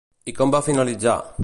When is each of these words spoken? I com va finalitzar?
I 0.31 0.33
com 0.39 0.53
va 0.55 0.63
finalitzar? 0.69 1.19